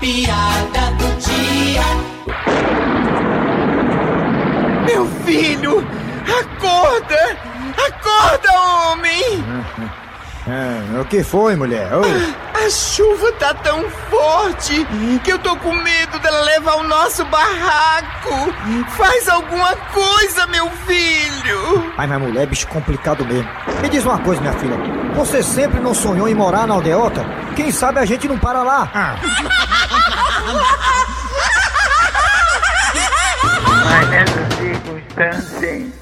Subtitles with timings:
[0.00, 1.82] piada do dia.
[4.86, 5.86] Meu filho!
[6.40, 7.36] Acorda!
[7.86, 9.44] Acorda, homem!
[10.48, 11.92] Ah, o que foi, mulher?
[11.94, 12.34] Oi.
[12.54, 14.86] A chuva tá tão forte
[15.24, 18.52] que eu tô com medo dela levar o nosso barraco.
[18.90, 21.92] Faz alguma coisa, meu filho!
[21.96, 23.48] Ai, mas mulher, bicho complicado mesmo.
[23.80, 24.76] Me diz uma coisa, minha filha.
[25.14, 27.24] Você sempre não sonhou em morar na aldeota?
[27.56, 28.90] Quem sabe a gente não para lá?
[28.94, 29.16] Ah.
[34.00, 35.92] financial circumstances